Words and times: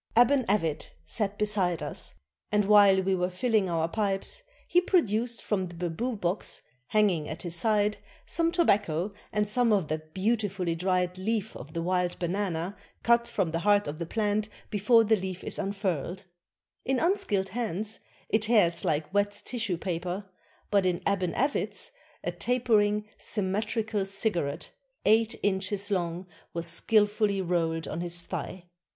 ]Aban 0.17 0.47
Avit 0.47 0.93
sat 1.05 1.37
beside 1.37 1.83
us, 1.83 2.15
and 2.51 2.65
while 2.65 3.03
we 3.03 3.13
were 3.13 3.29
filling 3.29 3.69
our 3.69 3.87
pipes 3.87 4.41
he 4.67 4.81
produced 4.81 5.43
from 5.43 5.67
the 5.67 5.75
bamboo 5.75 6.15
box, 6.15 6.63
hanging 6.87 7.29
at 7.29 7.43
his 7.43 7.55
side, 7.55 7.97
some 8.25 8.51
tobacco 8.51 9.11
and 9.31 9.47
some 9.47 9.71
of 9.71 9.89
that 9.89 10.11
beautifully 10.15 10.73
dried 10.73 11.19
leaf 11.19 11.55
of 11.55 11.73
the 11.73 11.83
wild 11.83 12.17
banana 12.17 12.75
cut 13.03 13.27
from 13.27 13.51
the 13.51 13.59
heart 13.59 13.87
of 13.87 13.99
the 13.99 14.07
plant, 14.07 14.49
before 14.71 15.03
the 15.03 15.15
leaf 15.15 15.43
is 15.43 15.59
unfurled; 15.59 16.23
in 16.83 16.97
unskilled 16.99 17.49
hands 17.49 17.99
it 18.27 18.41
tears 18.41 18.83
like 18.83 19.13
wet 19.13 19.39
tissue 19.45 19.77
paper, 19.77 20.25
but 20.71 20.83
in 20.83 20.99
Aban 21.01 21.35
Avit's 21.35 21.91
a 22.23 22.31
tapering, 22.31 23.07
symmetrical 23.19 24.03
cigarette, 24.05 24.71
eight 25.05 25.39
inches 25.43 25.91
long, 25.91 26.25
was 26.55 26.65
skillfully 26.65 27.39
rolled 27.39 27.87
on 27.87 28.01
his 28.01 28.25
thigh. 28.25 28.65